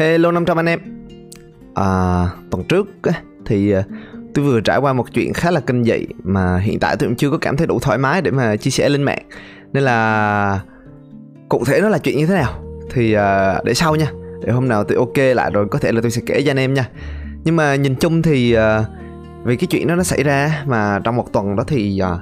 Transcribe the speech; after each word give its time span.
Hello 0.00 0.32
500 0.32 0.58
anh 0.58 0.66
em. 0.66 0.80
À, 1.74 2.28
Tuần 2.50 2.64
trước 2.64 2.88
thì 3.46 3.72
à, 3.72 3.84
tôi 4.34 4.44
vừa 4.44 4.60
trải 4.60 4.78
qua 4.78 4.92
một 4.92 5.14
chuyện 5.14 5.32
khá 5.32 5.50
là 5.50 5.60
kinh 5.60 5.84
dị 5.84 6.06
Mà 6.22 6.58
hiện 6.58 6.78
tại 6.78 6.96
tôi 6.96 7.08
cũng 7.08 7.16
chưa 7.16 7.30
có 7.30 7.38
cảm 7.38 7.56
thấy 7.56 7.66
đủ 7.66 7.78
thoải 7.78 7.98
mái 7.98 8.22
để 8.22 8.30
mà 8.30 8.56
chia 8.56 8.70
sẻ 8.70 8.88
lên 8.88 9.02
mạng. 9.02 9.22
Nên 9.72 9.82
là 9.82 10.60
cụ 11.48 11.64
thể 11.66 11.80
nó 11.80 11.88
là 11.88 11.98
chuyện 11.98 12.18
như 12.18 12.26
thế 12.26 12.34
nào 12.34 12.62
Thì 12.90 13.12
à, 13.12 13.60
để 13.64 13.74
sau 13.74 13.96
nha. 13.96 14.12
Để 14.44 14.52
hôm 14.52 14.68
nào 14.68 14.84
tôi 14.84 14.98
ok 14.98 15.36
lại 15.36 15.50
rồi 15.50 15.66
có 15.70 15.78
thể 15.78 15.92
là 15.92 16.00
tôi 16.00 16.10
sẽ 16.10 16.22
kể 16.26 16.42
cho 16.42 16.50
anh 16.50 16.58
em 16.58 16.74
nha. 16.74 16.88
Nhưng 17.44 17.56
mà 17.56 17.74
nhìn 17.74 17.94
chung 17.94 18.22
thì 18.22 18.52
à, 18.52 18.84
vì 19.44 19.56
cái 19.56 19.66
chuyện 19.66 19.86
đó 19.86 19.94
nó 19.94 20.02
xảy 20.02 20.22
ra 20.22 20.62
mà 20.66 21.00
trong 21.04 21.16
một 21.16 21.32
tuần 21.32 21.56
đó 21.56 21.64
thì 21.66 21.98
à, 21.98 22.18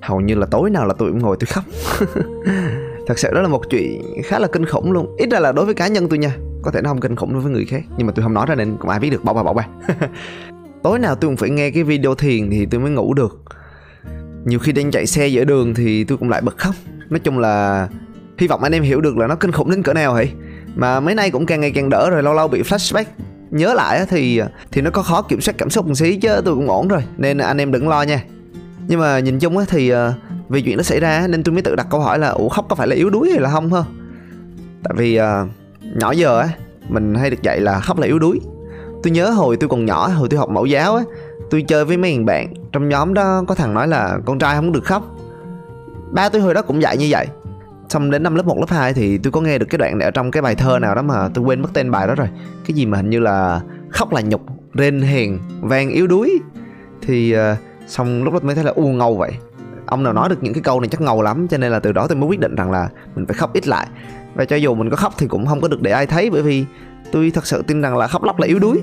hầu 0.00 0.20
như 0.20 0.34
là 0.34 0.46
tối 0.46 0.70
nào 0.70 0.86
là 0.86 0.94
tôi 0.98 1.10
cũng 1.10 1.18
ngồi 1.18 1.36
tôi 1.40 1.46
khóc. 1.46 1.64
Thật 3.06 3.18
sự 3.18 3.28
đó 3.34 3.42
là 3.42 3.48
một 3.48 3.70
chuyện 3.70 4.02
khá 4.24 4.38
là 4.38 4.48
kinh 4.52 4.66
khủng 4.66 4.92
luôn. 4.92 5.16
Ít 5.16 5.30
ra 5.30 5.40
là 5.40 5.52
đối 5.52 5.64
với 5.64 5.74
cá 5.74 5.88
nhân 5.88 6.08
tôi 6.08 6.18
nha 6.18 6.36
có 6.62 6.70
thể 6.70 6.80
nó 6.82 6.88
không 6.88 7.00
kinh 7.00 7.16
khủng 7.16 7.32
đối 7.32 7.42
với 7.42 7.52
người 7.52 7.64
khác 7.64 7.82
nhưng 7.96 8.06
mà 8.06 8.12
tôi 8.16 8.22
không 8.22 8.34
nói 8.34 8.46
ra 8.48 8.54
nên 8.54 8.76
cũng 8.76 8.90
ai 8.90 9.00
biết 9.00 9.10
được 9.10 9.24
bỏ 9.24 9.32
qua 9.32 9.42
bỏ 9.42 9.52
qua. 9.52 9.68
Tối 10.82 10.98
nào 10.98 11.14
tôi 11.14 11.28
cũng 11.28 11.36
phải 11.36 11.50
nghe 11.50 11.70
cái 11.70 11.82
video 11.82 12.14
thiền 12.14 12.50
thì 12.50 12.66
tôi 12.66 12.80
mới 12.80 12.90
ngủ 12.90 13.14
được. 13.14 13.42
Nhiều 14.44 14.58
khi 14.58 14.72
đang 14.72 14.90
chạy 14.90 15.06
xe 15.06 15.26
giữa 15.26 15.44
đường 15.44 15.74
thì 15.74 16.04
tôi 16.04 16.18
cũng 16.18 16.30
lại 16.30 16.40
bật 16.40 16.58
khóc. 16.58 16.74
Nói 17.10 17.20
chung 17.20 17.38
là 17.38 17.88
hy 18.38 18.46
vọng 18.46 18.62
anh 18.62 18.72
em 18.72 18.82
hiểu 18.82 19.00
được 19.00 19.16
là 19.16 19.26
nó 19.26 19.34
kinh 19.34 19.52
khủng 19.52 19.70
đến 19.70 19.82
cỡ 19.82 19.94
nào 19.94 20.12
vậy 20.12 20.30
mà 20.74 21.00
mấy 21.00 21.14
nay 21.14 21.30
cũng 21.30 21.46
càng 21.46 21.60
ngày 21.60 21.70
càng 21.70 21.88
đỡ 21.90 22.10
rồi 22.10 22.22
lâu 22.22 22.34
lâu 22.34 22.48
bị 22.48 22.62
flashback. 22.62 23.04
Nhớ 23.50 23.74
lại 23.74 24.06
thì 24.08 24.40
thì 24.72 24.82
nó 24.82 24.90
có 24.90 25.02
khó 25.02 25.22
kiểm 25.22 25.40
soát 25.40 25.54
cảm 25.58 25.70
xúc 25.70 25.86
một 25.86 25.94
xí 25.94 26.16
chứ 26.16 26.40
tôi 26.44 26.54
cũng 26.54 26.70
ổn 26.70 26.88
rồi 26.88 27.02
nên 27.16 27.38
anh 27.38 27.58
em 27.60 27.72
đừng 27.72 27.88
lo 27.88 28.02
nha. 28.02 28.24
Nhưng 28.88 29.00
mà 29.00 29.18
nhìn 29.18 29.38
chung 29.38 29.58
á 29.58 29.64
thì 29.68 29.88
ờ, 29.88 30.14
vì 30.48 30.62
chuyện 30.62 30.76
nó 30.76 30.82
xảy 30.82 31.00
ra 31.00 31.26
nên 31.28 31.42
tôi 31.42 31.52
mới 31.52 31.62
tự 31.62 31.76
đặt 31.76 31.86
câu 31.90 32.00
hỏi 32.00 32.18
là 32.18 32.28
ủ 32.28 32.48
khóc 32.48 32.66
có 32.68 32.76
phải 32.76 32.88
là 32.88 32.94
yếu 32.94 33.10
đuối 33.10 33.30
hay 33.30 33.40
là 33.40 33.50
không 33.50 33.72
ha? 33.72 33.82
Tại 34.84 34.94
vì 34.96 35.20
uh, 35.20 35.24
nhỏ 35.94 36.12
giờ 36.12 36.40
á 36.40 36.48
mình 36.88 37.14
hay 37.14 37.30
được 37.30 37.42
dạy 37.42 37.60
là 37.60 37.80
khóc 37.80 37.98
là 37.98 38.06
yếu 38.06 38.18
đuối. 38.18 38.40
Tôi 39.02 39.10
nhớ 39.10 39.30
hồi 39.30 39.56
tôi 39.56 39.68
còn 39.68 39.84
nhỏ 39.84 40.08
hồi 40.08 40.28
tôi 40.30 40.38
học 40.38 40.50
mẫu 40.50 40.66
giáo 40.66 40.96
á 40.96 41.02
tôi 41.50 41.62
chơi 41.62 41.84
với 41.84 41.96
mấy 41.96 42.12
thằng 42.14 42.24
bạn 42.24 42.54
trong 42.72 42.88
nhóm 42.88 43.14
đó 43.14 43.44
có 43.48 43.54
thằng 43.54 43.74
nói 43.74 43.88
là 43.88 44.18
con 44.26 44.38
trai 44.38 44.56
không 44.56 44.72
được 44.72 44.84
khóc. 44.84 45.16
Ba 46.12 46.28
tôi 46.28 46.42
hồi 46.42 46.54
đó 46.54 46.62
cũng 46.62 46.82
dạy 46.82 46.96
như 46.96 47.06
vậy. 47.10 47.26
Xong 47.88 48.10
đến 48.10 48.22
năm 48.22 48.34
lớp 48.34 48.46
1, 48.46 48.58
lớp 48.58 48.68
2 48.68 48.94
thì 48.94 49.18
tôi 49.18 49.32
có 49.32 49.40
nghe 49.40 49.58
được 49.58 49.66
cái 49.70 49.78
đoạn 49.78 49.98
này 49.98 50.04
ở 50.04 50.10
trong 50.10 50.30
cái 50.30 50.42
bài 50.42 50.54
thơ 50.54 50.78
nào 50.78 50.94
đó 50.94 51.02
mà 51.02 51.28
tôi 51.34 51.44
quên 51.44 51.62
mất 51.62 51.68
tên 51.74 51.90
bài 51.90 52.06
đó 52.06 52.14
rồi. 52.14 52.28
Cái 52.66 52.74
gì 52.74 52.86
mà 52.86 52.96
hình 52.96 53.10
như 53.10 53.20
là 53.20 53.60
khóc 53.88 54.12
là 54.12 54.20
nhục 54.20 54.40
rên 54.74 55.02
hèn 55.02 55.38
vang 55.60 55.90
yếu 55.90 56.06
đuối. 56.06 56.38
Thì 57.02 57.36
uh, 57.36 57.40
xong 57.86 58.24
lúc 58.24 58.32
đó 58.32 58.40
mới 58.42 58.54
thấy 58.54 58.64
là 58.64 58.72
u 58.74 58.88
ngầu 58.88 59.16
vậy 59.16 59.30
ông 59.88 60.02
nào 60.02 60.12
nói 60.12 60.28
được 60.28 60.42
những 60.42 60.54
cái 60.54 60.62
câu 60.62 60.80
này 60.80 60.88
chắc 60.88 61.00
ngầu 61.00 61.22
lắm, 61.22 61.48
cho 61.48 61.58
nên 61.58 61.72
là 61.72 61.80
từ 61.80 61.92
đó 61.92 62.06
tôi 62.06 62.16
mới 62.16 62.28
quyết 62.28 62.40
định 62.40 62.54
rằng 62.54 62.70
là 62.70 62.88
mình 63.14 63.26
phải 63.26 63.34
khóc 63.34 63.52
ít 63.52 63.68
lại. 63.68 63.86
Và 64.34 64.44
cho 64.44 64.56
dù 64.56 64.74
mình 64.74 64.90
có 64.90 64.96
khóc 64.96 65.14
thì 65.18 65.26
cũng 65.26 65.46
không 65.46 65.60
có 65.60 65.68
được 65.68 65.82
để 65.82 65.90
ai 65.90 66.06
thấy, 66.06 66.30
bởi 66.30 66.42
vì 66.42 66.64
tôi 67.12 67.30
thật 67.34 67.46
sự 67.46 67.62
tin 67.62 67.82
rằng 67.82 67.96
là 67.96 68.06
khóc 68.06 68.24
lóc 68.24 68.40
là 68.40 68.46
yếu 68.46 68.58
đuối. 68.58 68.80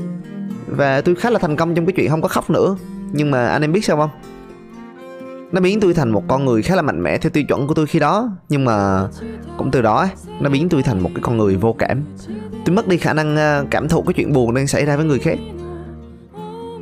Và 0.68 1.02
tôi 1.02 1.16
khá 1.16 1.30
là 1.30 1.40
thành 1.40 1.56
công 1.56 1.76
trong 1.76 1.86
cái 1.86 1.94
chuyện 1.96 2.10
không 2.10 2.22
có 2.22 2.28
khóc 2.28 2.50
nữa. 2.50 2.76
Nhưng 3.12 3.32
mà 3.32 3.48
anh 3.48 3.62
em 3.62 3.72
biết 3.72 3.86
sao 3.86 3.98
không? 3.98 4.10
Nó 5.52 5.62
biến 5.62 5.80
tôi 5.80 5.94
thành 5.94 6.10
một 6.10 6.24
con 6.28 6.46
người 6.46 6.62
khá 6.62 6.76
là 6.76 6.82
mạnh 6.82 7.04
mẽ 7.04 7.18
theo 7.18 7.30
tiêu 7.30 7.44
chuẩn 7.48 7.68
của 7.68 7.74
tôi 7.74 7.88
khi 7.88 8.00
đó. 8.00 8.30
Nhưng 8.50 8.66
mà 8.66 9.08
cũng 9.58 9.72
từ 9.72 9.82
đó 9.82 10.08
nó 10.40 10.50
biến 10.50 10.70
tôi 10.70 10.84
thành 10.84 11.00
một 11.00 11.10
cái 11.16 11.22
con 11.22 11.38
người 11.38 11.56
vô 11.56 11.74
cảm. 11.74 12.02
Tôi 12.66 12.76
mất 12.76 12.88
đi 12.88 12.98
khả 12.98 13.14
năng 13.14 13.36
ờ, 13.36 13.66
cảm 13.72 13.88
thụ 13.88 14.02
cái 14.02 14.14
chuyện 14.14 14.34
buồn 14.34 14.54
đang 14.54 14.68
xảy 14.68 14.86
ra 14.86 14.96
với 14.96 15.06
người 15.06 15.20
khác. 15.20 15.38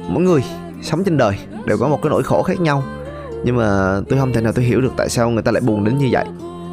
Mỗi 0.09 0.23
người 0.23 0.43
sống 0.81 1.03
trên 1.03 1.17
đời 1.17 1.37
đều 1.65 1.77
có 1.77 1.87
một 1.87 1.99
cái 2.01 2.09
nỗi 2.09 2.23
khổ 2.23 2.43
khác 2.43 2.59
nhau 2.59 2.83
nhưng 3.43 3.55
mà 3.57 3.99
tôi 4.09 4.19
không 4.19 4.33
thể 4.33 4.41
nào 4.41 4.53
tôi 4.53 4.65
hiểu 4.65 4.81
được 4.81 4.93
tại 4.97 5.09
sao 5.09 5.29
người 5.29 5.43
ta 5.43 5.51
lại 5.51 5.61
buồn 5.61 5.83
đến 5.83 5.97
như 5.97 6.07
vậy. 6.11 6.25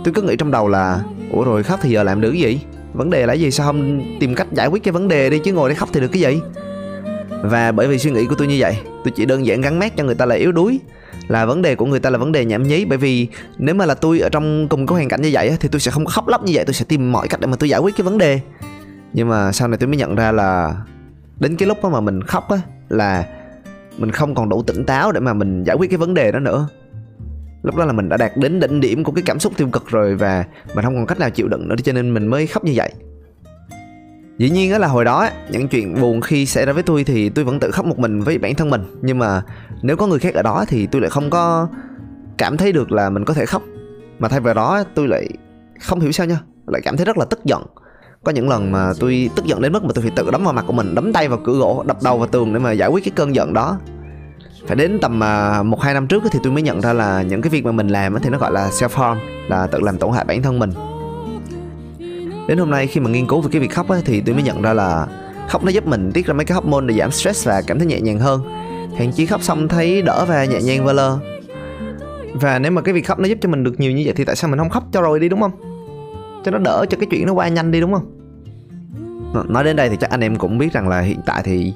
Tôi 0.04 0.14
cứ 0.14 0.22
nghĩ 0.22 0.36
trong 0.36 0.50
đầu 0.50 0.68
là, 0.68 1.00
ủa 1.30 1.44
rồi 1.44 1.62
khóc 1.62 1.80
thì 1.82 1.90
giờ 1.90 2.02
làm 2.02 2.20
được 2.20 2.30
cái 2.30 2.40
gì? 2.40 2.60
Vấn 2.92 3.10
đề 3.10 3.26
là 3.26 3.32
gì? 3.32 3.50
Sao 3.50 3.66
không 3.66 4.02
tìm 4.20 4.34
cách 4.34 4.46
giải 4.52 4.66
quyết 4.68 4.82
cái 4.82 4.92
vấn 4.92 5.08
đề 5.08 5.30
đi 5.30 5.38
chứ 5.38 5.52
ngồi 5.52 5.68
đây 5.68 5.76
khóc 5.76 5.88
thì 5.92 6.00
được 6.00 6.08
cái 6.12 6.22
gì? 6.22 6.40
Và 7.42 7.72
bởi 7.72 7.88
vì 7.88 7.98
suy 7.98 8.10
nghĩ 8.10 8.26
của 8.26 8.34
tôi 8.34 8.46
như 8.46 8.56
vậy, 8.58 8.76
tôi 9.04 9.12
chỉ 9.16 9.26
đơn 9.26 9.46
giản 9.46 9.60
gắn 9.60 9.78
mát 9.78 9.96
cho 9.96 10.04
người 10.04 10.14
ta 10.14 10.26
là 10.26 10.34
yếu 10.34 10.52
đuối. 10.52 10.80
Là 11.28 11.46
vấn 11.46 11.62
đề 11.62 11.74
của 11.74 11.86
người 11.86 12.00
ta 12.00 12.10
là 12.10 12.18
vấn 12.18 12.32
đề 12.32 12.44
nhảm 12.44 12.62
nhí, 12.62 12.84
bởi 12.84 12.98
vì 12.98 13.28
nếu 13.58 13.74
mà 13.74 13.86
là 13.86 13.94
tôi 13.94 14.20
ở 14.20 14.28
trong 14.28 14.68
cùng 14.68 14.86
có 14.86 14.94
hoàn 14.94 15.08
cảnh 15.08 15.22
như 15.22 15.30
vậy 15.32 15.56
thì 15.60 15.68
tôi 15.68 15.80
sẽ 15.80 15.90
không 15.90 16.04
khóc 16.04 16.28
lóc 16.28 16.44
như 16.44 16.52
vậy, 16.54 16.64
tôi 16.64 16.74
sẽ 16.74 16.84
tìm 16.88 17.12
mọi 17.12 17.28
cách 17.28 17.40
để 17.40 17.46
mà 17.46 17.56
tôi 17.56 17.68
giải 17.68 17.80
quyết 17.80 17.96
cái 17.96 18.04
vấn 18.04 18.18
đề. 18.18 18.40
Nhưng 19.12 19.28
mà 19.28 19.52
sau 19.52 19.68
này 19.68 19.78
tôi 19.78 19.88
mới 19.88 19.96
nhận 19.96 20.14
ra 20.14 20.32
là 20.32 20.74
đến 21.40 21.56
cái 21.56 21.68
lúc 21.68 21.84
mà 21.84 22.00
mình 22.00 22.22
khóc 22.22 22.50
á, 22.50 22.58
là 22.88 23.24
mình 24.00 24.10
không 24.10 24.34
còn 24.34 24.48
đủ 24.48 24.62
tỉnh 24.62 24.84
táo 24.84 25.12
để 25.12 25.20
mà 25.20 25.34
mình 25.34 25.64
giải 25.64 25.76
quyết 25.76 25.90
cái 25.90 25.98
vấn 25.98 26.14
đề 26.14 26.32
đó 26.32 26.38
nữa. 26.38 26.68
Lúc 27.62 27.76
đó 27.76 27.84
là 27.84 27.92
mình 27.92 28.08
đã 28.08 28.16
đạt 28.16 28.36
đến 28.36 28.60
đỉnh 28.60 28.80
điểm 28.80 29.04
của 29.04 29.12
cái 29.12 29.22
cảm 29.26 29.38
xúc 29.38 29.52
tiêu 29.56 29.68
cực 29.72 29.88
rồi 29.88 30.14
và 30.14 30.44
mình 30.74 30.84
không 30.84 30.94
còn 30.94 31.06
cách 31.06 31.18
nào 31.18 31.30
chịu 31.30 31.48
đựng 31.48 31.68
nữa, 31.68 31.76
cho 31.84 31.92
nên 31.92 32.14
mình 32.14 32.26
mới 32.26 32.46
khóc 32.46 32.64
như 32.64 32.72
vậy. 32.74 32.92
Dĩ 34.38 34.50
nhiên 34.50 34.72
đó 34.72 34.78
là 34.78 34.88
hồi 34.88 35.04
đó 35.04 35.28
những 35.50 35.68
chuyện 35.68 36.00
buồn 36.00 36.20
khi 36.20 36.46
xảy 36.46 36.66
ra 36.66 36.72
với 36.72 36.82
tôi 36.82 37.04
thì 37.04 37.28
tôi 37.28 37.44
vẫn 37.44 37.60
tự 37.60 37.70
khóc 37.70 37.86
một 37.86 37.98
mình 37.98 38.20
với 38.20 38.38
bản 38.38 38.54
thân 38.54 38.70
mình. 38.70 38.82
Nhưng 39.02 39.18
mà 39.18 39.42
nếu 39.82 39.96
có 39.96 40.06
người 40.06 40.18
khác 40.18 40.34
ở 40.34 40.42
đó 40.42 40.64
thì 40.68 40.86
tôi 40.86 41.00
lại 41.00 41.10
không 41.10 41.30
có 41.30 41.68
cảm 42.38 42.56
thấy 42.56 42.72
được 42.72 42.92
là 42.92 43.10
mình 43.10 43.24
có 43.24 43.34
thể 43.34 43.46
khóc. 43.46 43.62
Mà 44.18 44.28
thay 44.28 44.40
vào 44.40 44.54
đó 44.54 44.84
tôi 44.94 45.08
lại 45.08 45.28
không 45.80 46.00
hiểu 46.00 46.12
sao 46.12 46.26
nha, 46.26 46.40
lại 46.66 46.82
cảm 46.84 46.96
thấy 46.96 47.06
rất 47.06 47.18
là 47.18 47.24
tức 47.24 47.44
giận 47.44 47.62
có 48.24 48.32
những 48.32 48.48
lần 48.48 48.72
mà 48.72 48.92
tôi 49.00 49.30
tức 49.34 49.44
giận 49.44 49.62
đến 49.62 49.72
mức 49.72 49.84
mà 49.84 49.90
tôi 49.94 50.02
phải 50.02 50.12
tự 50.16 50.30
đấm 50.30 50.44
vào 50.44 50.52
mặt 50.52 50.64
của 50.66 50.72
mình 50.72 50.94
đấm 50.94 51.12
tay 51.12 51.28
vào 51.28 51.38
cửa 51.44 51.58
gỗ 51.58 51.84
đập 51.86 51.96
đầu 52.02 52.18
vào 52.18 52.26
tường 52.26 52.52
để 52.52 52.58
mà 52.58 52.72
giải 52.72 52.88
quyết 52.88 53.04
cái 53.04 53.12
cơn 53.16 53.34
giận 53.34 53.54
đó. 53.54 53.78
Phải 54.66 54.76
đến 54.76 54.98
tầm 55.02 55.22
à, 55.22 55.62
một 55.62 55.80
hai 55.80 55.94
năm 55.94 56.06
trước 56.06 56.22
thì 56.30 56.38
tôi 56.42 56.52
mới 56.52 56.62
nhận 56.62 56.80
ra 56.80 56.92
là 56.92 57.22
những 57.22 57.42
cái 57.42 57.50
việc 57.50 57.64
mà 57.64 57.72
mình 57.72 57.88
làm 57.88 58.18
thì 58.22 58.30
nó 58.30 58.38
gọi 58.38 58.52
là 58.52 58.68
self 58.68 58.88
harm 58.88 59.20
là 59.48 59.66
tự 59.66 59.80
làm 59.80 59.98
tổn 59.98 60.12
hại 60.12 60.24
bản 60.24 60.42
thân 60.42 60.58
mình. 60.58 60.70
Đến 62.48 62.58
hôm 62.58 62.70
nay 62.70 62.86
khi 62.86 63.00
mà 63.00 63.10
nghiên 63.10 63.26
cứu 63.26 63.40
về 63.40 63.48
cái 63.52 63.60
việc 63.60 63.70
khóc 63.70 63.88
ấy, 63.88 64.02
thì 64.04 64.20
tôi 64.20 64.34
mới 64.34 64.44
nhận 64.44 64.62
ra 64.62 64.72
là 64.72 65.06
khóc 65.48 65.64
nó 65.64 65.70
giúp 65.70 65.86
mình 65.86 66.12
tiết 66.12 66.26
ra 66.26 66.34
mấy 66.34 66.44
cái 66.44 66.54
hormone 66.54 66.86
để 66.86 66.94
giảm 66.94 67.10
stress 67.10 67.46
và 67.46 67.62
cảm 67.66 67.78
thấy 67.78 67.86
nhẹ 67.86 68.00
nhàng 68.00 68.18
hơn. 68.18 68.42
Hèn 68.96 69.12
chí 69.12 69.26
khóc 69.26 69.42
xong 69.42 69.68
thấy 69.68 70.02
đỡ 70.02 70.24
và 70.28 70.44
nhẹ 70.44 70.62
nhàng 70.62 70.84
và 70.84 70.92
lơ 70.92 71.18
và 72.34 72.58
nếu 72.58 72.72
mà 72.72 72.82
cái 72.82 72.94
việc 72.94 73.06
khóc 73.06 73.18
nó 73.18 73.28
giúp 73.28 73.38
cho 73.40 73.48
mình 73.48 73.64
được 73.64 73.80
nhiều 73.80 73.92
như 73.92 74.02
vậy 74.04 74.14
thì 74.16 74.24
tại 74.24 74.36
sao 74.36 74.50
mình 74.50 74.58
không 74.58 74.70
khóc 74.70 74.84
cho 74.92 75.02
rồi 75.02 75.20
đi 75.20 75.28
đúng 75.28 75.40
không? 75.40 75.69
Cho 76.44 76.50
nó 76.50 76.58
đỡ 76.58 76.86
cho 76.90 76.98
cái 77.00 77.06
chuyện 77.10 77.26
nó 77.26 77.32
qua 77.32 77.48
nhanh 77.48 77.70
đi, 77.70 77.80
đúng 77.80 77.92
không? 77.92 78.16
Nói 79.48 79.64
đến 79.64 79.76
đây 79.76 79.88
thì 79.88 79.96
chắc 80.00 80.10
anh 80.10 80.20
em 80.20 80.36
cũng 80.36 80.58
biết 80.58 80.72
rằng 80.72 80.88
là 80.88 81.00
hiện 81.00 81.20
tại 81.26 81.42
thì 81.44 81.74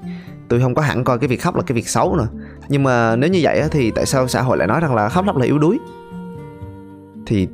tôi 0.48 0.60
không 0.60 0.74
có 0.74 0.82
hẳn 0.82 1.04
coi 1.04 1.18
cái 1.18 1.28
việc 1.28 1.42
khóc 1.42 1.56
là 1.56 1.62
cái 1.66 1.74
việc 1.74 1.88
xấu 1.88 2.16
nữa. 2.16 2.28
Nhưng 2.68 2.82
mà 2.82 3.16
nếu 3.16 3.30
như 3.30 3.38
vậy 3.42 3.62
thì 3.70 3.90
tại 3.90 4.06
sao 4.06 4.28
xã 4.28 4.42
hội 4.42 4.58
lại 4.58 4.68
nói 4.68 4.80
rằng 4.80 4.94
là 4.94 5.08
khóc 5.08 5.26
lóc 5.26 5.36
là 5.36 5.44
yếu 5.44 5.58
đuối? 5.58 5.78
Thì 7.26 7.48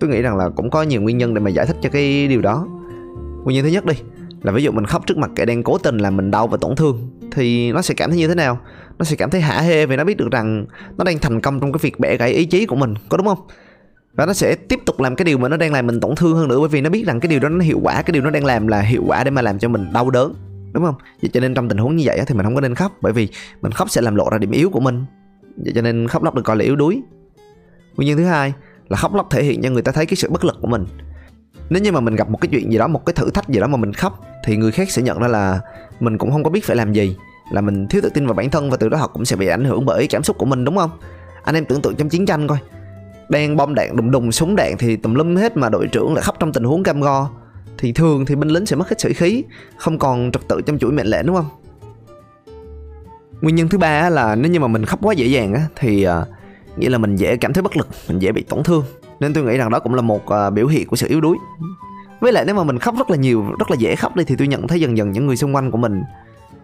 tôi 0.00 0.10
nghĩ 0.10 0.22
rằng 0.22 0.36
là 0.36 0.48
cũng 0.48 0.70
có 0.70 0.82
nhiều 0.82 1.02
nguyên 1.02 1.18
nhân 1.18 1.34
để 1.34 1.40
mà 1.40 1.50
giải 1.50 1.66
thích 1.66 1.76
cho 1.82 1.88
cái 1.88 2.28
điều 2.28 2.40
đó. 2.40 2.68
Nguyên 3.44 3.56
nhân 3.56 3.64
thứ 3.64 3.70
nhất 3.70 3.86
đi, 3.86 3.94
là 4.42 4.52
ví 4.52 4.62
dụ 4.62 4.72
mình 4.72 4.86
khóc 4.86 5.06
trước 5.06 5.18
mặt 5.18 5.30
kẻ 5.36 5.44
đang 5.44 5.62
cố 5.62 5.78
tình 5.78 5.98
làm 5.98 6.16
mình 6.16 6.30
đau 6.30 6.46
và 6.46 6.56
tổn 6.60 6.76
thương, 6.76 7.08
thì 7.32 7.72
nó 7.72 7.82
sẽ 7.82 7.94
cảm 7.94 8.10
thấy 8.10 8.18
như 8.18 8.28
thế 8.28 8.34
nào? 8.34 8.58
Nó 8.98 9.04
sẽ 9.04 9.16
cảm 9.16 9.30
thấy 9.30 9.40
hả 9.40 9.60
hê 9.60 9.86
vì 9.86 9.96
nó 9.96 10.04
biết 10.04 10.16
được 10.16 10.30
rằng 10.30 10.66
nó 10.96 11.04
đang 11.04 11.18
thành 11.18 11.40
công 11.40 11.60
trong 11.60 11.72
cái 11.72 11.78
việc 11.82 12.00
bẻ 12.00 12.16
gãy 12.16 12.30
ý 12.30 12.44
chí 12.44 12.66
của 12.66 12.76
mình, 12.76 12.94
có 13.08 13.16
đúng 13.16 13.26
không? 13.26 13.38
Và 14.14 14.26
nó 14.26 14.32
sẽ 14.32 14.54
tiếp 14.54 14.80
tục 14.86 15.00
làm 15.00 15.16
cái 15.16 15.24
điều 15.24 15.38
mà 15.38 15.48
nó 15.48 15.56
đang 15.56 15.72
làm 15.72 15.86
mình 15.86 16.00
tổn 16.00 16.14
thương 16.14 16.36
hơn 16.36 16.48
nữa, 16.48 16.58
bởi 16.58 16.68
vì 16.68 16.80
nó 16.80 16.90
biết 16.90 17.06
rằng 17.06 17.20
cái 17.20 17.28
điều 17.28 17.40
đó 17.40 17.48
nó 17.48 17.64
hiệu 17.64 17.80
quả, 17.82 18.02
cái 18.02 18.12
điều 18.12 18.22
nó 18.22 18.30
đang 18.30 18.44
làm 18.44 18.66
là 18.66 18.80
hiệu 18.80 19.02
quả 19.06 19.24
để 19.24 19.30
mà 19.30 19.42
làm 19.42 19.58
cho 19.58 19.68
mình 19.68 19.86
đau 19.92 20.10
đớn, 20.10 20.34
đúng 20.72 20.84
không? 20.84 20.94
Vậy 21.22 21.30
cho 21.32 21.40
nên 21.40 21.54
trong 21.54 21.68
tình 21.68 21.78
huống 21.78 21.96
như 21.96 22.02
vậy 22.06 22.20
thì 22.26 22.34
mình 22.34 22.44
không 22.44 22.54
có 22.54 22.60
nên 22.60 22.74
khóc, 22.74 22.92
bởi 23.00 23.12
vì 23.12 23.28
mình 23.62 23.72
khóc 23.72 23.90
sẽ 23.90 24.00
làm 24.00 24.14
lộ 24.14 24.30
ra 24.30 24.38
điểm 24.38 24.50
yếu 24.50 24.70
của 24.70 24.80
mình. 24.80 25.04
Vậy 25.56 25.72
cho 25.74 25.82
nên 25.82 26.08
khóc 26.08 26.22
lóc 26.22 26.34
được 26.34 26.42
coi 26.44 26.56
là 26.56 26.64
yếu 26.64 26.76
đuối. 26.76 27.02
Nguyên 27.96 28.08
nhân 28.08 28.18
thứ 28.18 28.24
hai 28.24 28.52
là 28.88 28.96
khóc 28.96 29.14
lóc 29.14 29.26
thể 29.30 29.44
hiện 29.44 29.62
cho 29.62 29.70
người 29.70 29.82
ta 29.82 29.92
thấy 29.92 30.06
cái 30.06 30.16
sự 30.16 30.30
bất 30.30 30.44
lực 30.44 30.56
của 30.60 30.68
mình. 30.68 30.86
Nếu 31.70 31.82
như 31.82 31.92
mà 31.92 32.00
mình 32.00 32.16
gặp 32.16 32.30
một 32.30 32.40
cái 32.40 32.48
chuyện 32.52 32.72
gì 32.72 32.78
đó, 32.78 32.86
một 32.86 33.06
cái 33.06 33.14
thử 33.14 33.30
thách 33.30 33.48
gì 33.48 33.60
đó 33.60 33.66
mà 33.66 33.76
mình 33.76 33.92
khóc, 33.92 34.20
thì 34.44 34.56
người 34.56 34.72
khác 34.72 34.90
sẽ 34.90 35.02
nhận 35.02 35.18
ra 35.18 35.28
là 35.28 35.60
mình 36.00 36.18
cũng 36.18 36.30
không 36.30 36.44
có 36.44 36.50
biết 36.50 36.64
phải 36.64 36.76
làm 36.76 36.92
gì, 36.92 37.16
là 37.52 37.60
mình 37.60 37.86
thiếu 37.88 38.00
tự 38.02 38.08
tin 38.08 38.26
vào 38.26 38.34
bản 38.34 38.50
thân 38.50 38.70
và 38.70 38.76
từ 38.76 38.88
đó 38.88 38.98
họ 38.98 39.06
cũng 39.06 39.24
sẽ 39.24 39.36
bị 39.36 39.46
ảnh 39.46 39.64
hưởng 39.64 39.86
bởi 39.86 40.06
cảm 40.06 40.22
xúc 40.22 40.38
của 40.38 40.46
mình, 40.46 40.64
đúng 40.64 40.76
không? 40.76 40.90
Anh 41.44 41.54
em 41.54 41.64
tưởng 41.64 41.82
tượng 41.82 41.94
trong 41.96 42.08
chiến 42.08 42.26
tranh 42.26 42.48
coi 42.48 42.58
đang 43.30 43.56
bom 43.56 43.74
đạn 43.74 43.96
đùng 43.96 44.10
đùng 44.10 44.32
súng 44.32 44.56
đạn 44.56 44.76
thì 44.78 44.96
tùm 44.96 45.14
lum 45.14 45.36
hết 45.36 45.56
mà 45.56 45.68
đội 45.68 45.86
trưởng 45.86 46.14
lại 46.14 46.22
khóc 46.22 46.36
trong 46.40 46.52
tình 46.52 46.64
huống 46.64 46.82
cam 46.82 47.00
go. 47.00 47.30
Thì 47.78 47.92
thường 47.92 48.26
thì 48.26 48.34
binh 48.34 48.48
lính 48.48 48.66
sẽ 48.66 48.76
mất 48.76 48.88
hết 48.88 49.00
sĩ 49.00 49.12
khí, 49.12 49.44
không 49.76 49.98
còn 49.98 50.32
trật 50.32 50.48
tự 50.48 50.60
trong 50.60 50.78
chuỗi 50.78 50.92
mệnh 50.92 51.06
lệnh, 51.06 51.26
đúng 51.26 51.36
không? 51.36 51.48
Nguyên 53.40 53.56
nhân 53.56 53.68
thứ 53.68 53.78
ba 53.78 54.08
là 54.08 54.34
nếu 54.34 54.52
như 54.52 54.60
mà 54.60 54.68
mình 54.68 54.84
khóc 54.84 54.98
quá 55.02 55.14
dễ 55.14 55.26
dàng 55.26 55.54
á 55.54 55.66
thì 55.76 56.02
à, 56.02 56.24
nghĩa 56.76 56.88
là 56.88 56.98
mình 56.98 57.16
dễ 57.16 57.36
cảm 57.36 57.52
thấy 57.52 57.62
bất 57.62 57.76
lực, 57.76 57.88
mình 58.08 58.18
dễ 58.18 58.32
bị 58.32 58.42
tổn 58.42 58.62
thương. 58.62 58.84
Nên 59.20 59.32
tôi 59.32 59.44
nghĩ 59.44 59.56
rằng 59.56 59.70
đó 59.70 59.78
cũng 59.78 59.94
là 59.94 60.02
một 60.02 60.28
à, 60.28 60.50
biểu 60.50 60.66
hiện 60.66 60.88
của 60.88 60.96
sự 60.96 61.08
yếu 61.08 61.20
đuối. 61.20 61.36
Với 62.20 62.32
lại 62.32 62.44
nếu 62.46 62.54
mà 62.54 62.64
mình 62.64 62.78
khóc 62.78 62.94
rất 62.98 63.10
là 63.10 63.16
nhiều, 63.16 63.44
rất 63.58 63.70
là 63.70 63.76
dễ 63.78 63.96
khóc 63.96 64.16
đi 64.16 64.24
thì 64.24 64.36
tôi 64.36 64.48
nhận 64.48 64.68
thấy 64.68 64.80
dần 64.80 64.96
dần 64.96 65.12
những 65.12 65.26
người 65.26 65.36
xung 65.36 65.54
quanh 65.54 65.70
của 65.70 65.78
mình 65.78 66.02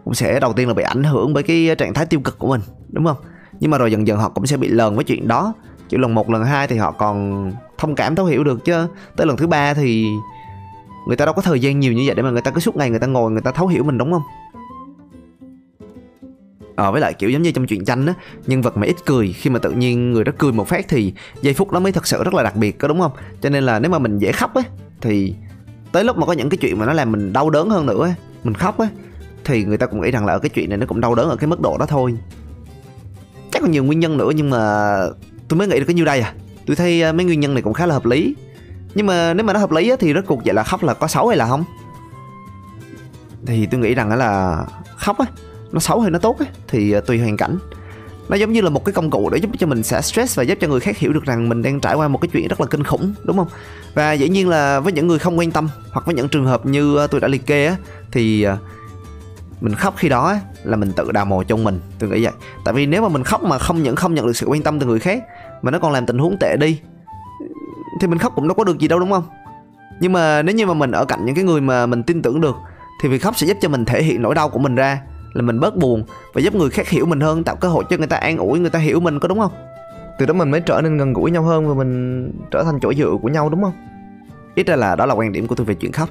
cũng 0.04 0.14
sẽ 0.14 0.40
đầu 0.40 0.52
tiên 0.52 0.68
là 0.68 0.74
bị 0.74 0.82
ảnh 0.82 1.04
hưởng 1.04 1.34
bởi 1.34 1.42
cái 1.42 1.74
trạng 1.78 1.94
thái 1.94 2.06
tiêu 2.06 2.20
cực 2.20 2.38
của 2.38 2.48
mình, 2.48 2.60
đúng 2.88 3.04
không? 3.04 3.16
Nhưng 3.60 3.70
mà 3.70 3.78
rồi 3.78 3.92
dần 3.92 4.06
dần 4.06 4.18
họ 4.18 4.28
cũng 4.28 4.46
sẽ 4.46 4.56
bị 4.56 4.68
lờn 4.68 4.94
với 4.94 5.04
chuyện 5.04 5.28
đó 5.28 5.54
kiểu 5.88 6.00
lần 6.00 6.14
một, 6.14 6.30
lần 6.30 6.44
hai 6.44 6.66
thì 6.66 6.76
họ 6.76 6.92
còn 6.92 7.52
thông 7.78 7.94
cảm, 7.94 8.14
thấu 8.14 8.26
hiểu 8.26 8.44
được 8.44 8.64
chứ. 8.64 8.86
Tới 9.16 9.26
lần 9.26 9.36
thứ 9.36 9.46
ba 9.46 9.74
thì 9.74 10.06
người 11.06 11.16
ta 11.16 11.24
đâu 11.24 11.34
có 11.34 11.42
thời 11.42 11.60
gian 11.60 11.80
nhiều 11.80 11.92
như 11.92 12.02
vậy 12.06 12.14
để 12.14 12.22
mà 12.22 12.30
người 12.30 12.42
ta 12.42 12.50
cứ 12.50 12.60
suốt 12.60 12.76
ngày 12.76 12.90
người 12.90 12.98
ta 12.98 13.06
ngồi, 13.06 13.30
người 13.30 13.42
ta 13.42 13.52
thấu 13.52 13.66
hiểu 13.66 13.84
mình, 13.84 13.98
đúng 13.98 14.12
không? 14.12 14.22
Ờ 16.76 16.92
với 16.92 17.00
lại 17.00 17.14
kiểu 17.14 17.30
giống 17.30 17.42
như 17.42 17.50
trong 17.50 17.66
chuyện 17.66 17.84
tranh 17.84 18.06
á, 18.06 18.14
nhân 18.46 18.62
vật 18.62 18.76
mà 18.76 18.86
ít 18.86 18.96
cười, 19.06 19.32
khi 19.32 19.50
mà 19.50 19.58
tự 19.58 19.70
nhiên 19.70 20.12
người 20.12 20.24
đó 20.24 20.32
cười 20.38 20.52
một 20.52 20.68
phát 20.68 20.86
thì 20.88 21.12
giây 21.42 21.54
phút 21.54 21.70
đó 21.70 21.80
mới 21.80 21.92
thật 21.92 22.06
sự 22.06 22.24
rất 22.24 22.34
là 22.34 22.42
đặc 22.42 22.56
biệt, 22.56 22.78
có 22.78 22.88
đúng 22.88 23.00
không? 23.00 23.12
Cho 23.40 23.50
nên 23.50 23.64
là 23.64 23.78
nếu 23.78 23.90
mà 23.90 23.98
mình 23.98 24.18
dễ 24.18 24.32
khóc 24.32 24.54
á, 24.54 24.62
thì 25.00 25.34
tới 25.92 26.04
lúc 26.04 26.18
mà 26.18 26.26
có 26.26 26.32
những 26.32 26.48
cái 26.48 26.58
chuyện 26.58 26.78
mà 26.78 26.86
nó 26.86 26.92
làm 26.92 27.12
mình 27.12 27.32
đau 27.32 27.50
đớn 27.50 27.70
hơn 27.70 27.86
nữa 27.86 28.14
mình 28.44 28.54
khóc 28.54 28.78
á, 28.78 28.88
thì 29.44 29.64
người 29.64 29.76
ta 29.76 29.86
cũng 29.86 30.00
nghĩ 30.00 30.10
rằng 30.10 30.26
là 30.26 30.32
ở 30.32 30.38
cái 30.38 30.50
chuyện 30.50 30.68
này 30.68 30.78
nó 30.78 30.86
cũng 30.86 31.00
đau 31.00 31.14
đớn 31.14 31.28
ở 31.28 31.36
cái 31.36 31.46
mức 31.46 31.60
độ 31.60 31.78
đó 31.78 31.86
thôi. 31.86 32.14
Chắc 33.50 33.62
còn 33.62 33.70
nhiều 33.70 33.84
nguyên 33.84 34.00
nhân 34.00 34.16
nữa 34.16 34.30
nhưng 34.36 34.50
mà 34.50 34.96
tôi 35.48 35.58
mới 35.58 35.68
nghĩ 35.68 35.78
được 35.78 35.84
cái 35.86 35.94
nhiêu 35.94 36.04
đây 36.04 36.20
à. 36.20 36.34
Tôi 36.66 36.76
thấy 36.76 37.02
ờ, 37.02 37.12
mấy 37.12 37.24
nguyên 37.24 37.40
nhân 37.40 37.54
này 37.54 37.62
cũng 37.62 37.72
khá 37.72 37.86
là 37.86 37.94
hợp 37.94 38.06
lý. 38.06 38.34
Nhưng 38.94 39.06
mà 39.06 39.34
nếu 39.34 39.44
mà 39.44 39.52
nó 39.52 39.58
hợp 39.58 39.72
lý 39.72 39.90
á, 39.90 39.96
thì 40.00 40.14
rốt 40.14 40.24
cuộc 40.26 40.44
vậy 40.44 40.54
là 40.54 40.62
khóc 40.62 40.84
là 40.84 40.94
có 40.94 41.06
xấu 41.06 41.28
hay 41.28 41.36
là 41.36 41.46
không? 41.46 41.64
Thì 43.46 43.66
tôi 43.66 43.80
nghĩ 43.80 43.94
rằng 43.94 44.16
là 44.18 44.64
khóc 44.96 45.18
á 45.18 45.26
nó 45.72 45.80
xấu 45.80 46.00
hay 46.00 46.10
nó 46.10 46.18
tốt 46.18 46.38
á 46.38 46.46
thì 46.68 46.92
ờ, 46.92 47.00
tùy 47.00 47.18
hoàn 47.18 47.36
cảnh. 47.36 47.58
Nó 48.28 48.36
giống 48.36 48.52
như 48.52 48.60
là 48.60 48.70
một 48.70 48.84
cái 48.84 48.92
công 48.92 49.10
cụ 49.10 49.30
để 49.30 49.38
giúp 49.38 49.50
cho 49.58 49.66
mình 49.66 49.82
sẽ 49.82 50.02
stress 50.02 50.38
và 50.38 50.42
giúp 50.42 50.58
cho 50.60 50.68
người 50.68 50.80
khác 50.80 50.98
hiểu 50.98 51.12
được 51.12 51.24
rằng 51.24 51.48
mình 51.48 51.62
đang 51.62 51.80
trải 51.80 51.94
qua 51.94 52.08
một 52.08 52.20
cái 52.20 52.28
chuyện 52.32 52.48
rất 52.48 52.60
là 52.60 52.66
kinh 52.66 52.84
khủng 52.84 53.14
đúng 53.24 53.36
không? 53.36 53.48
Và 53.94 54.12
dĩ 54.12 54.28
nhiên 54.28 54.48
là 54.48 54.80
với 54.80 54.92
những 54.92 55.06
người 55.06 55.18
không 55.18 55.38
quan 55.38 55.50
tâm 55.50 55.68
hoặc 55.92 56.06
với 56.06 56.14
những 56.14 56.28
trường 56.28 56.46
hợp 56.46 56.66
như 56.66 56.96
ờ, 56.96 57.06
tôi 57.06 57.20
đã 57.20 57.28
liệt 57.28 57.46
kê 57.46 57.66
á 57.66 57.76
thì 58.12 58.46
mình 59.60 59.74
khóc 59.74 59.94
khi 59.96 60.08
đó 60.08 60.28
á, 60.28 60.40
là 60.64 60.76
mình 60.76 60.92
tự 60.92 61.12
đào 61.12 61.24
mồ 61.24 61.42
trong 61.42 61.64
mình. 61.64 61.80
Tôi 61.98 62.10
nghĩ 62.10 62.24
vậy. 62.24 62.32
Tại 62.64 62.74
vì 62.74 62.86
nếu 62.86 63.02
mà 63.02 63.08
mình 63.08 63.24
khóc 63.24 63.42
mà 63.42 63.58
không 63.58 63.82
những 63.82 63.96
không 63.96 64.14
nhận 64.14 64.26
được 64.26 64.36
sự 64.36 64.46
quan 64.46 64.62
tâm 64.62 64.80
từ 64.80 64.86
người 64.86 64.98
khác 64.98 65.22
mà 65.62 65.70
nó 65.70 65.78
còn 65.78 65.92
làm 65.92 66.06
tình 66.06 66.18
huống 66.18 66.36
tệ 66.40 66.56
đi 66.56 66.80
thì 68.00 68.06
mình 68.06 68.18
khóc 68.18 68.32
cũng 68.34 68.48
đâu 68.48 68.54
có 68.54 68.64
được 68.64 68.78
gì 68.78 68.88
đâu 68.88 68.98
đúng 68.98 69.10
không? 69.10 69.24
Nhưng 70.00 70.12
mà 70.12 70.42
nếu 70.42 70.54
như 70.54 70.66
mà 70.66 70.74
mình 70.74 70.90
ở 70.90 71.04
cạnh 71.04 71.24
những 71.24 71.34
cái 71.34 71.44
người 71.44 71.60
mà 71.60 71.86
mình 71.86 72.02
tin 72.02 72.22
tưởng 72.22 72.40
được 72.40 72.56
thì 73.02 73.08
việc 73.08 73.22
khóc 73.22 73.36
sẽ 73.36 73.46
giúp 73.46 73.56
cho 73.60 73.68
mình 73.68 73.84
thể 73.84 74.02
hiện 74.02 74.22
nỗi 74.22 74.34
đau 74.34 74.48
của 74.48 74.58
mình 74.58 74.74
ra 74.74 75.00
là 75.32 75.42
mình 75.42 75.60
bớt 75.60 75.76
buồn 75.76 76.04
và 76.34 76.40
giúp 76.40 76.54
người 76.54 76.70
khác 76.70 76.88
hiểu 76.88 77.06
mình 77.06 77.20
hơn 77.20 77.44
tạo 77.44 77.56
cơ 77.56 77.68
hội 77.68 77.84
cho 77.90 77.96
người 77.96 78.06
ta 78.06 78.16
an 78.16 78.38
ủi 78.38 78.58
người 78.58 78.70
ta 78.70 78.78
hiểu 78.78 79.00
mình 79.00 79.20
có 79.20 79.28
đúng 79.28 79.40
không? 79.40 79.52
Từ 80.18 80.26
đó 80.26 80.34
mình 80.34 80.50
mới 80.50 80.60
trở 80.60 80.80
nên 80.80 80.98
gần 80.98 81.12
gũi 81.12 81.30
nhau 81.30 81.42
hơn 81.42 81.68
và 81.68 81.74
mình 81.74 82.32
trở 82.50 82.62
thành 82.64 82.80
chỗ 82.80 82.94
dựa 82.94 83.10
của 83.22 83.28
nhau 83.28 83.48
đúng 83.48 83.62
không? 83.62 83.72
Ít 84.54 84.66
ra 84.66 84.76
là 84.76 84.96
đó 84.96 85.06
là 85.06 85.14
quan 85.14 85.32
điểm 85.32 85.46
của 85.46 85.54
tôi 85.54 85.66
về 85.66 85.74
chuyện 85.74 85.92
khóc. 85.92 86.08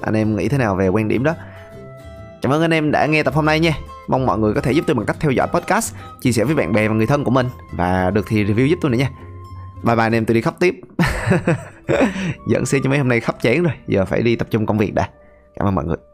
Anh 0.00 0.14
em 0.14 0.36
nghĩ 0.36 0.48
thế 0.48 0.58
nào 0.58 0.76
về 0.76 0.88
quan 0.88 1.08
điểm 1.08 1.24
đó 1.24 1.34
cảm 2.46 2.52
ơn 2.52 2.62
anh 2.62 2.70
em 2.70 2.90
đã 2.90 3.06
nghe 3.06 3.22
tập 3.22 3.34
hôm 3.34 3.46
nay 3.46 3.60
nha. 3.60 3.72
Mong 4.08 4.26
mọi 4.26 4.38
người 4.38 4.54
có 4.54 4.60
thể 4.60 4.72
giúp 4.72 4.84
tôi 4.86 4.94
bằng 4.94 5.06
cách 5.06 5.16
theo 5.20 5.30
dõi 5.30 5.46
podcast, 5.46 5.94
chia 6.20 6.32
sẻ 6.32 6.44
với 6.44 6.54
bạn 6.54 6.72
bè 6.72 6.88
và 6.88 6.94
người 6.94 7.06
thân 7.06 7.24
của 7.24 7.30
mình. 7.30 7.48
Và 7.72 8.10
được 8.10 8.24
thì 8.28 8.44
review 8.44 8.66
giúp 8.66 8.78
tôi 8.82 8.90
nữa 8.90 8.98
nha. 8.98 9.10
Bye 9.82 9.96
bye 9.96 10.06
anh 10.06 10.12
em, 10.12 10.24
tôi 10.24 10.34
đi 10.34 10.40
khóc 10.40 10.56
tiếp. 10.60 10.74
Dẫn 12.48 12.66
xe 12.66 12.78
cho 12.84 12.90
mấy 12.90 12.98
hôm 12.98 13.08
nay 13.08 13.20
khóc 13.20 13.36
chán 13.42 13.62
rồi. 13.62 13.72
Giờ 13.86 14.04
phải 14.04 14.22
đi 14.22 14.36
tập 14.36 14.48
trung 14.50 14.66
công 14.66 14.78
việc 14.78 14.94
đã. 14.94 15.08
Cảm 15.56 15.68
ơn 15.68 15.74
mọi 15.74 15.84
người. 15.84 16.05